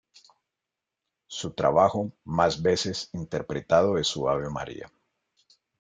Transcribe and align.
Su 1.27 1.51
trabajo 1.53 2.11
más 2.23 2.63
veces 2.63 3.11
interpretado 3.13 3.99
es 3.99 4.07
su 4.07 4.27
Ave 4.27 4.49
Maria. 4.49 4.91